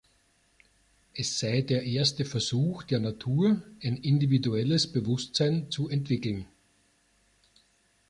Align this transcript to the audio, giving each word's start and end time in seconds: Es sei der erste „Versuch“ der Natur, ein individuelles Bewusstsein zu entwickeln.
Es 1.13 1.37
sei 1.37 1.61
der 1.61 1.83
erste 1.83 2.25
„Versuch“ 2.25 2.81
der 2.81 2.99
Natur, 2.99 3.61
ein 3.83 3.97
individuelles 3.97 4.91
Bewusstsein 4.91 5.69
zu 5.69 5.89
entwickeln. 5.89 6.47